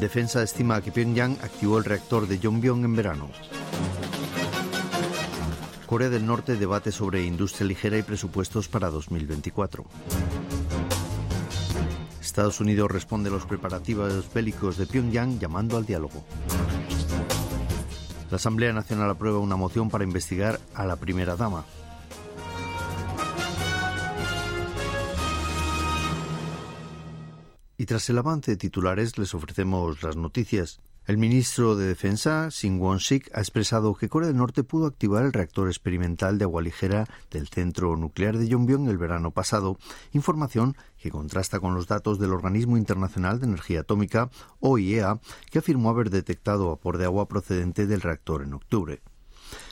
[0.00, 3.28] Defensa estima que Pyongyang activó el reactor de Yongbyon en verano.
[5.84, 9.84] Corea del Norte debate sobre industria ligera y presupuestos para 2024.
[12.22, 16.24] Estados Unidos responde a los preparativos bélicos de Pyongyang llamando al diálogo.
[18.30, 21.66] La Asamblea Nacional aprueba una moción para investigar a la primera dama.
[27.90, 30.80] Tras el avance de titulares les ofrecemos las noticias.
[31.06, 35.32] El ministro de Defensa, Shin Won-sik, ha expresado que Corea del Norte pudo activar el
[35.32, 39.76] reactor experimental de agua ligera del centro nuclear de Yongbyon el verano pasado,
[40.12, 45.18] información que contrasta con los datos del Organismo Internacional de Energía Atómica, OIEA,
[45.50, 49.02] que afirmó haber detectado vapor de agua procedente del reactor en octubre.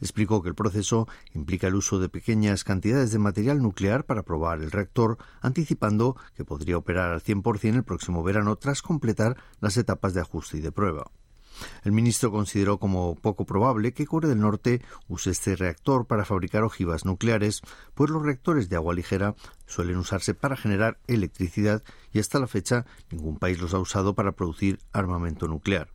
[0.00, 4.60] Explicó que el proceso implica el uso de pequeñas cantidades de material nuclear para probar
[4.62, 10.14] el reactor, anticipando que podría operar al 100% el próximo verano tras completar las etapas
[10.14, 11.10] de ajuste y de prueba.
[11.82, 16.62] El ministro consideró como poco probable que Corea del Norte use este reactor para fabricar
[16.62, 17.62] ojivas nucleares,
[17.94, 19.34] pues los reactores de agua ligera
[19.66, 24.32] suelen usarse para generar electricidad y hasta la fecha ningún país los ha usado para
[24.32, 25.88] producir armamento nuclear.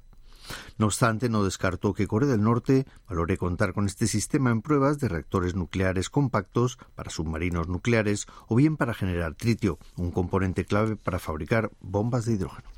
[0.77, 4.99] No obstante, no descartó que Corea del Norte valore contar con este sistema en pruebas
[4.99, 10.95] de reactores nucleares compactos para submarinos nucleares o bien para generar tritio, un componente clave
[10.95, 12.69] para fabricar bombas de hidrógeno.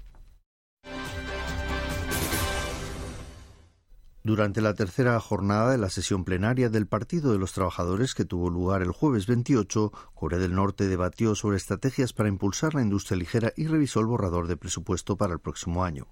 [4.27, 8.49] Durante la tercera jornada de la sesión plenaria del Partido de los Trabajadores que tuvo
[8.49, 13.53] lugar el jueves 28, Corea del Norte debatió sobre estrategias para impulsar la industria ligera
[13.55, 16.07] y revisó el borrador de presupuesto para el próximo año.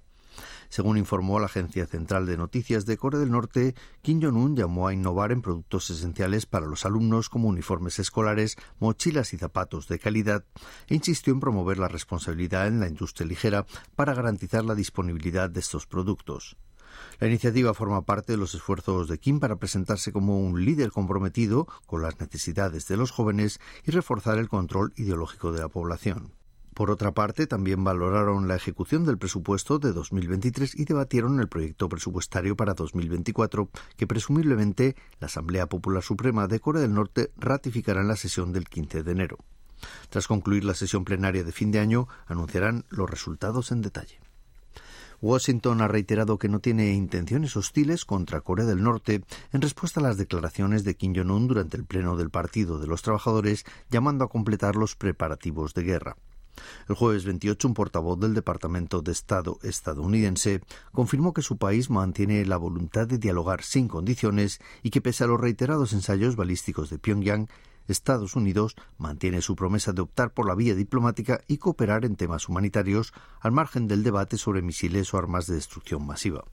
[0.70, 4.94] Según informó la Agencia Central de Noticias de Corea del Norte, Kim Jong-un llamó a
[4.94, 10.46] innovar en productos esenciales para los alumnos como uniformes escolares, mochilas y zapatos de calidad
[10.88, 13.66] e insistió en promover la responsabilidad en la industria ligera
[13.96, 16.58] para garantizar la disponibilidad de estos productos.
[17.20, 21.68] La iniciativa forma parte de los esfuerzos de Kim para presentarse como un líder comprometido
[21.86, 26.34] con las necesidades de los jóvenes y reforzar el control ideológico de la población.
[26.76, 31.88] Por otra parte, también valoraron la ejecución del presupuesto de 2023 y debatieron el proyecto
[31.88, 38.10] presupuestario para 2024, que presumiblemente la Asamblea Popular Suprema de Corea del Norte ratificará en
[38.10, 39.38] la sesión del 15 de enero.
[40.10, 44.20] Tras concluir la sesión plenaria de fin de año, anunciarán los resultados en detalle.
[45.22, 50.04] Washington ha reiterado que no tiene intenciones hostiles contra Corea del Norte en respuesta a
[50.04, 54.30] las declaraciones de Kim Jong-un durante el Pleno del Partido de los Trabajadores llamando a
[54.30, 56.18] completar los preparativos de guerra.
[56.88, 60.62] El jueves 28, un portavoz del Departamento de Estado estadounidense
[60.92, 65.28] confirmó que su país mantiene la voluntad de dialogar sin condiciones y que pese a
[65.28, 67.48] los reiterados ensayos balísticos de Pyongyang,
[67.88, 72.50] Estados Unidos mantiene su promesa de optar por la vía diplomática y cooperar en temas
[72.50, 76.46] humanitarios al margen del debate sobre misiles o armas de destrucción masiva.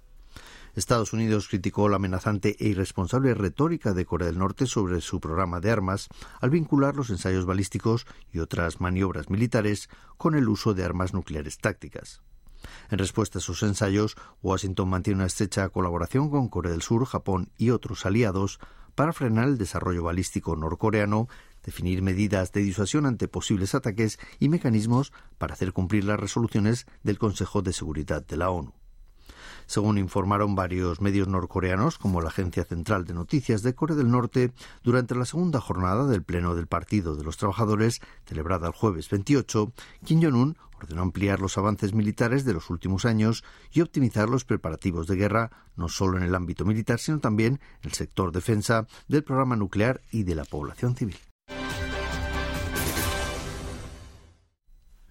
[0.75, 5.61] Estados Unidos criticó la amenazante e irresponsable retórica de Corea del Norte sobre su programa
[5.61, 6.09] de armas
[6.41, 11.59] al vincular los ensayos balísticos y otras maniobras militares con el uso de armas nucleares
[11.59, 12.23] tácticas.
[12.91, 17.51] En respuesta a sus ensayos, Washington mantiene una estrecha colaboración con Corea del Sur, Japón
[17.59, 18.59] y otros aliados
[18.95, 21.29] para frenar el desarrollo balístico norcoreano,
[21.65, 27.19] definir medidas de disuasión ante posibles ataques y mecanismos para hacer cumplir las resoluciones del
[27.19, 28.73] Consejo de Seguridad de la ONU
[29.73, 34.53] según informaron varios medios norcoreanos, como la Agencia Central de Noticias de Corea del Norte,
[34.83, 39.73] durante la segunda jornada del Pleno del Partido de los Trabajadores, celebrada el jueves 28,
[40.05, 45.07] Kim Jong-un ordenó ampliar los avances militares de los últimos años y optimizar los preparativos
[45.07, 49.25] de guerra, no solo en el ámbito militar, sino también en el sector defensa, del
[49.25, 51.17] programa nuclear y de la población civil.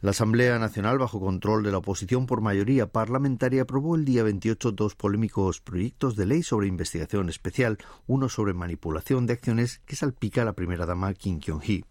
[0.01, 4.71] La Asamblea Nacional, bajo control de la oposición por mayoría parlamentaria, aprobó el día 28
[4.71, 7.77] dos polémicos proyectos de ley sobre investigación especial,
[8.07, 11.85] uno sobre manipulación de acciones que salpica a la primera dama Kim Kyung-hee.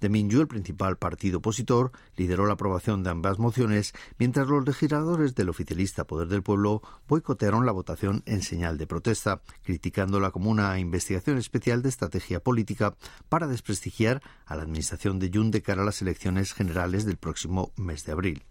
[0.00, 5.34] De Minju, el principal partido opositor, lideró la aprobación de ambas mociones, mientras los legisladores
[5.34, 10.78] del oficialista Poder del Pueblo boicotearon la votación en señal de protesta, criticándola como una
[10.78, 12.94] investigación especial de estrategia política
[13.28, 17.72] para desprestigiar a la administración de Jun de cara a las elecciones generales del próximo
[17.76, 18.44] mes de abril.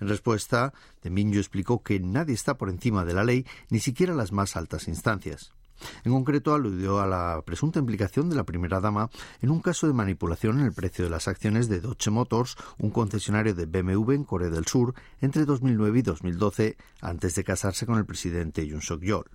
[0.00, 4.32] En respuesta, Minyu explicó que nadie está por encima de la ley, ni siquiera las
[4.32, 5.55] más altas instancias.
[6.04, 9.92] En concreto, aludió a la presunta implicación de la primera dama en un caso de
[9.92, 14.24] manipulación en el precio de las acciones de Dodge Motors, un concesionario de BMW en
[14.24, 19.26] Corea del Sur, entre 2009 y 2012, antes de casarse con el presidente Yoon Suk-yeol.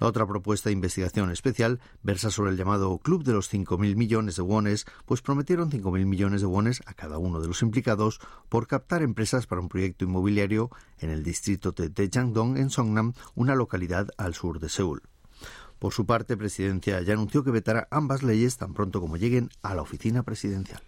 [0.00, 4.36] La otra propuesta de investigación especial versa sobre el llamado Club de los 5.000 millones
[4.36, 8.18] de wones, pues prometieron 5.000 millones de wones a cada uno de los implicados
[8.48, 10.70] por captar empresas para un proyecto inmobiliario
[11.00, 15.02] en el distrito de Daejangdong, en Songnam, una localidad al sur de Seúl.
[15.80, 19.74] Por su parte, Presidencia ya anunció que vetará ambas leyes tan pronto como lleguen a
[19.74, 20.82] la oficina presidencial.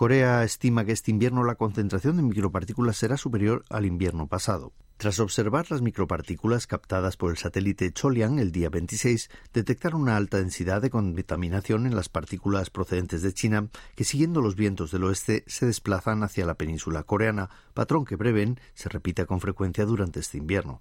[0.00, 4.72] Corea estima que este invierno la concentración de micropartículas será superior al invierno pasado.
[4.96, 10.38] Tras observar las micropartículas captadas por el satélite Cholian el día 26, detectaron una alta
[10.38, 15.44] densidad de contaminación en las partículas procedentes de China que, siguiendo los vientos del oeste,
[15.46, 20.38] se desplazan hacia la península coreana, patrón que prevén se repita con frecuencia durante este
[20.38, 20.80] invierno.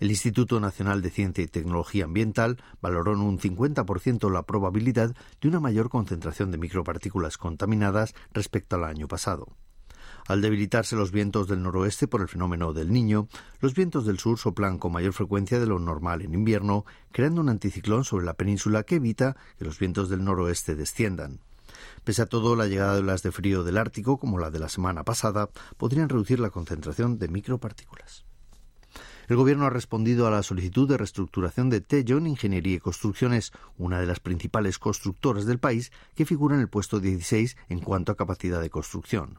[0.00, 5.48] El Instituto Nacional de Ciencia y Tecnología Ambiental valoró en un 50% la probabilidad de
[5.48, 9.56] una mayor concentración de micropartículas contaminadas respecto al año pasado.
[10.28, 13.28] Al debilitarse los vientos del noroeste por el fenómeno del niño,
[13.60, 17.48] los vientos del sur soplan con mayor frecuencia de lo normal en invierno, creando un
[17.48, 21.40] anticiclón sobre la península que evita que los vientos del noroeste desciendan.
[22.04, 24.68] Pese a todo, la llegada de olas de frío del Ártico, como la de la
[24.68, 28.27] semana pasada, podrían reducir la concentración de micropartículas.
[29.28, 34.00] El Gobierno ha respondido a la solicitud de reestructuración de Tejon Ingeniería y Construcciones, una
[34.00, 38.16] de las principales constructoras del país, que figura en el puesto 16 en cuanto a
[38.16, 39.38] capacidad de construcción.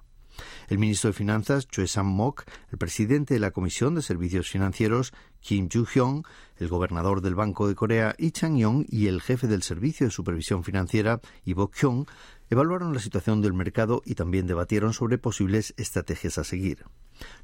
[0.67, 5.69] El ministro de Finanzas, Choi Sam-mok, el presidente de la Comisión de Servicios Financieros, Kim
[5.73, 6.23] Joo-hyung,
[6.57, 10.63] el gobernador del Banco de Corea, Lee Chang-yong, y el jefe del Servicio de Supervisión
[10.63, 12.05] Financiera, Lee Bok-hyung,
[12.51, 16.85] evaluaron la situación del mercado y también debatieron sobre posibles estrategias a seguir.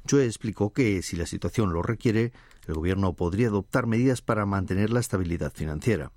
[0.06, 2.32] Choi explicó que, si la situación lo requiere,
[2.66, 6.12] el gobierno podría adoptar medidas para mantener la estabilidad financiera.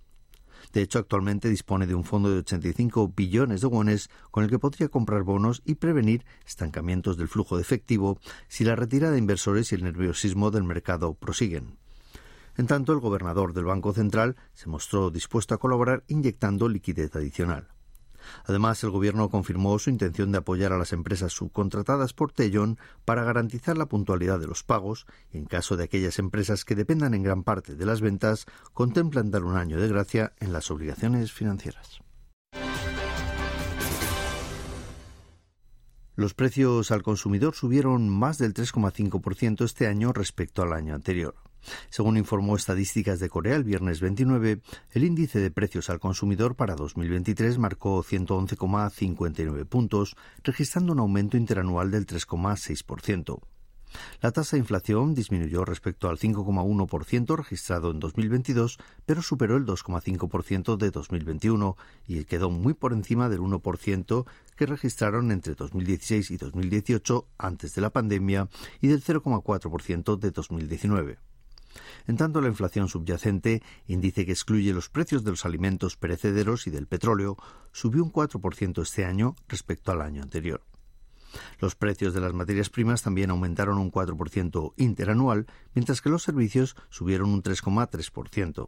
[0.73, 4.59] De hecho, actualmente dispone de un fondo de 85 billones de wones con el que
[4.59, 9.71] podría comprar bonos y prevenir estancamientos del flujo de efectivo si la retirada de inversores
[9.71, 11.77] y el nerviosismo del mercado prosiguen.
[12.57, 17.69] En tanto, el gobernador del Banco Central se mostró dispuesto a colaborar inyectando liquidez adicional.
[18.45, 23.23] Además, el Gobierno confirmó su intención de apoyar a las empresas subcontratadas por Tellon para
[23.23, 27.23] garantizar la puntualidad de los pagos y, en caso de aquellas empresas que dependan en
[27.23, 32.01] gran parte de las ventas, contemplan dar un año de gracia en las obligaciones financieras.
[36.19, 41.35] Los precios al consumidor subieron más del 3,5% este año respecto al año anterior.
[41.89, 44.61] Según informó Estadísticas de Corea el viernes 29,
[44.91, 51.91] el índice de precios al consumidor para 2023 marcó 111,59 puntos, registrando un aumento interanual
[51.91, 53.39] del 3,6%.
[54.21, 60.77] La tasa de inflación disminuyó respecto al 5,1% registrado en 2022, pero superó el 2,5%
[60.77, 61.75] de 2021
[62.07, 67.81] y quedó muy por encima del 1% que registraron entre 2016 y 2018 antes de
[67.81, 68.47] la pandemia
[68.81, 71.17] y del 0,4% de 2019.
[72.07, 76.71] En tanto, la inflación subyacente, índice que excluye los precios de los alimentos perecederos y
[76.71, 77.37] del petróleo,
[77.71, 80.63] subió un 4% este año respecto al año anterior.
[81.59, 85.45] Los precios de las materias primas también aumentaron un 4% interanual,
[85.75, 88.67] mientras que los servicios subieron un 3,3%.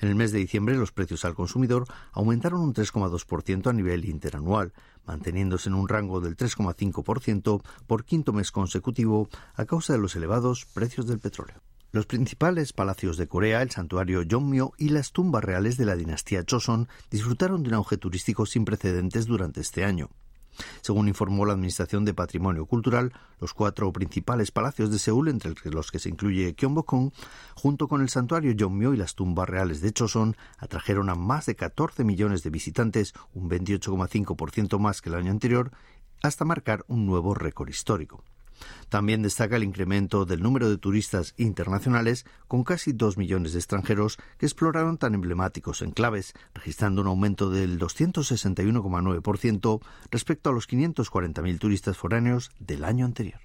[0.00, 4.72] En el mes de diciembre los precios al consumidor aumentaron un 3,2% a nivel interanual,
[5.06, 10.66] manteniéndose en un rango del 3,5% por quinto mes consecutivo a causa de los elevados
[10.66, 11.62] precios del petróleo.
[11.92, 16.44] Los principales palacios de Corea, el santuario Jongmyo y las tumbas reales de la dinastía
[16.48, 20.08] Joseon disfrutaron de un auge turístico sin precedentes durante este año.
[20.82, 25.90] Según informó la Administración de Patrimonio Cultural, los cuatro principales palacios de Seúl, entre los
[25.90, 27.10] que se incluye Gyeongbokgung,
[27.56, 31.56] junto con el santuario Jongmyo y las tumbas reales de Choson, atrajeron a más de
[31.56, 35.72] 14 millones de visitantes, un 28,5% más que el año anterior,
[36.22, 38.22] hasta marcar un nuevo récord histórico.
[38.88, 44.18] También destaca el incremento del número de turistas internacionales, con casi dos millones de extranjeros
[44.38, 51.96] que exploraron tan emblemáticos enclaves, registrando un aumento del 261,9% respecto a los 540.000 turistas
[51.96, 53.40] foráneos del año anterior.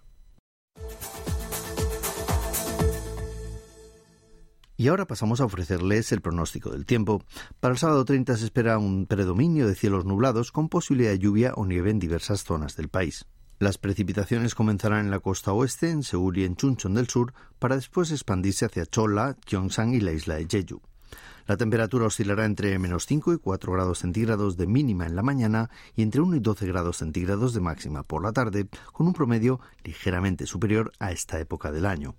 [4.77, 7.23] Y ahora pasamos a ofrecerles el pronóstico del tiempo.
[7.59, 11.53] Para el sábado 30 se espera un predominio de cielos nublados con posibilidad de lluvia
[11.55, 13.25] o nieve en diversas zonas del país.
[13.57, 17.75] Las precipitaciones comenzarán en la costa oeste, en Seúl y en Chuncheon del sur, para
[17.75, 20.81] después expandirse hacia Cholla, Gyeongsang y la isla de Jeju.
[21.47, 25.69] La temperatura oscilará entre menos 5 y 4 grados centígrados de mínima en la mañana
[25.95, 29.61] y entre 1 y 12 grados centígrados de máxima por la tarde, con un promedio
[29.83, 32.15] ligeramente superior a esta época del año.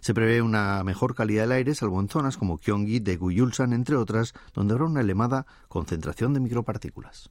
[0.00, 3.96] Se prevé una mejor calidad del aire, salvo en zonas como Gyeonggi, Daegu y entre
[3.96, 7.30] otras, donde habrá una elevada concentración de micropartículas.